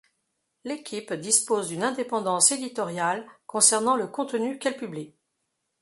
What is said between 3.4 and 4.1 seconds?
concernant le